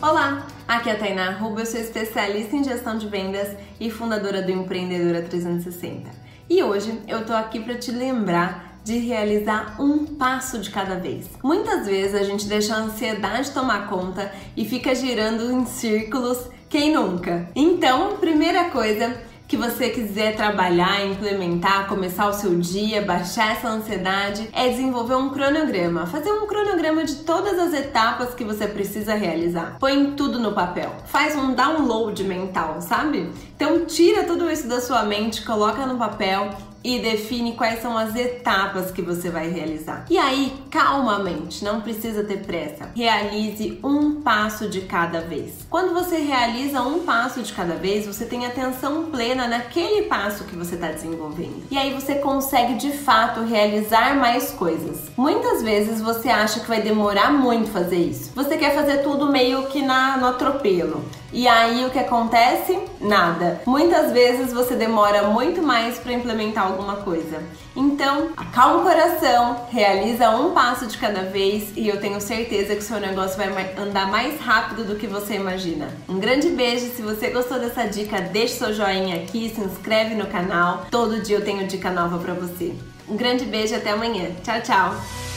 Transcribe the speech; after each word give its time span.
Olá, 0.00 0.46
aqui 0.68 0.90
é 0.90 0.92
a 0.92 0.96
Tainá 0.96 1.32
Ruba, 1.32 1.62
eu 1.62 1.66
sou 1.66 1.80
especialista 1.80 2.54
em 2.54 2.62
gestão 2.62 2.96
de 2.96 3.08
vendas 3.08 3.48
e 3.80 3.90
fundadora 3.90 4.40
do 4.40 4.52
Empreendedora 4.52 5.22
360. 5.22 6.08
E 6.48 6.62
hoje 6.62 7.02
eu 7.08 7.26
tô 7.26 7.32
aqui 7.32 7.58
para 7.58 7.74
te 7.74 7.90
lembrar 7.90 8.78
de 8.84 8.96
realizar 8.98 9.74
um 9.80 10.06
passo 10.06 10.60
de 10.60 10.70
cada 10.70 10.94
vez. 10.94 11.26
Muitas 11.42 11.86
vezes 11.86 12.14
a 12.14 12.22
gente 12.22 12.46
deixa 12.46 12.76
a 12.76 12.78
ansiedade 12.78 13.50
tomar 13.50 13.88
conta 13.88 14.32
e 14.56 14.64
fica 14.64 14.94
girando 14.94 15.50
em 15.50 15.66
círculos, 15.66 16.48
quem 16.68 16.92
nunca? 16.92 17.50
Então, 17.56 18.18
primeira 18.18 18.70
coisa, 18.70 19.20
que 19.48 19.56
você 19.56 19.88
quiser 19.88 20.36
trabalhar, 20.36 21.06
implementar, 21.06 21.88
começar 21.88 22.28
o 22.28 22.34
seu 22.34 22.54
dia, 22.58 23.00
baixar 23.00 23.52
essa 23.52 23.66
ansiedade, 23.66 24.46
é 24.52 24.68
desenvolver 24.68 25.14
um 25.14 25.30
cronograma. 25.30 26.06
Fazer 26.06 26.30
um 26.30 26.46
cronograma 26.46 27.02
de 27.02 27.14
todas 27.24 27.58
as 27.58 27.72
etapas 27.72 28.34
que 28.34 28.44
você 28.44 28.66
precisa 28.66 29.14
realizar. 29.14 29.78
Põe 29.80 30.12
tudo 30.12 30.38
no 30.38 30.52
papel. 30.52 30.94
Faz 31.06 31.34
um 31.34 31.54
download 31.54 32.22
mental, 32.24 32.82
sabe? 32.82 33.32
Então 33.56 33.86
tira 33.86 34.24
tudo 34.24 34.50
isso 34.50 34.68
da 34.68 34.82
sua 34.82 35.02
mente, 35.04 35.42
coloca 35.42 35.86
no 35.86 35.96
papel 35.96 36.50
e 36.82 36.98
define 36.98 37.54
quais 37.54 37.82
são 37.82 37.96
as 37.96 38.14
etapas 38.14 38.90
que 38.90 39.02
você 39.02 39.30
vai 39.30 39.48
realizar. 39.48 40.06
E 40.08 40.16
aí, 40.16 40.52
calmamente, 40.70 41.64
não 41.64 41.80
precisa 41.80 42.24
ter 42.24 42.44
pressa. 42.44 42.90
Realize 42.94 43.78
um 43.82 44.20
passo 44.20 44.68
de 44.68 44.82
cada 44.82 45.20
vez. 45.20 45.66
Quando 45.68 45.92
você 45.92 46.18
realiza 46.18 46.82
um 46.82 47.00
passo 47.00 47.42
de 47.42 47.52
cada 47.52 47.74
vez, 47.74 48.06
você 48.06 48.24
tem 48.24 48.46
atenção 48.46 49.04
plena 49.10 49.46
naquele 49.48 50.02
passo 50.02 50.44
que 50.44 50.56
você 50.56 50.74
está 50.74 50.88
desenvolvendo. 50.88 51.62
E 51.70 51.76
aí 51.76 51.92
você 51.92 52.16
consegue 52.16 52.74
de 52.74 52.92
fato 52.92 53.42
realizar 53.42 54.16
mais 54.16 54.50
coisas. 54.50 55.10
Muitas 55.16 55.62
vezes 55.62 56.00
você 56.00 56.28
acha 56.28 56.60
que 56.60 56.68
vai 56.68 56.80
demorar 56.80 57.32
muito 57.32 57.70
fazer 57.70 57.98
isso. 57.98 58.32
Você 58.34 58.56
quer 58.56 58.74
fazer 58.74 58.98
tudo 58.98 59.30
meio 59.30 59.66
que 59.66 59.82
na, 59.82 60.16
no 60.16 60.26
atropelo. 60.26 61.04
E 61.32 61.46
aí 61.46 61.84
o 61.84 61.90
que 61.90 61.98
acontece? 61.98 62.78
Nada. 63.00 63.60
Muitas 63.66 64.12
vezes 64.12 64.52
você 64.52 64.74
demora 64.74 65.24
muito 65.24 65.62
mais 65.62 65.98
para 65.98 66.12
implementar 66.12 66.67
alguma 66.68 66.96
coisa. 66.96 67.42
Então, 67.74 68.30
acalma 68.36 68.80
o 68.80 68.82
coração, 68.82 69.66
realiza 69.70 70.30
um 70.30 70.52
passo 70.52 70.86
de 70.86 70.96
cada 70.96 71.22
vez 71.22 71.72
e 71.76 71.88
eu 71.88 72.00
tenho 72.00 72.20
certeza 72.20 72.74
que 72.74 72.80
o 72.80 72.84
seu 72.84 73.00
negócio 73.00 73.36
vai 73.36 73.48
andar 73.76 74.10
mais 74.10 74.40
rápido 74.40 74.84
do 74.84 74.96
que 74.96 75.06
você 75.06 75.34
imagina. 75.34 75.88
Um 76.08 76.18
grande 76.18 76.48
beijo, 76.50 76.86
se 76.94 77.02
você 77.02 77.30
gostou 77.30 77.58
dessa 77.58 77.84
dica, 77.84 78.20
deixe 78.20 78.54
seu 78.54 78.72
joinha 78.72 79.16
aqui, 79.16 79.52
se 79.54 79.60
inscreve 79.60 80.14
no 80.14 80.26
canal. 80.26 80.86
Todo 80.90 81.22
dia 81.22 81.36
eu 81.36 81.44
tenho 81.44 81.66
dica 81.66 81.90
nova 81.90 82.18
para 82.18 82.34
você. 82.34 82.74
Um 83.08 83.16
grande 83.16 83.44
beijo 83.44 83.74
e 83.74 83.76
até 83.76 83.90
amanhã. 83.90 84.30
Tchau, 84.42 84.60
tchau. 84.62 85.27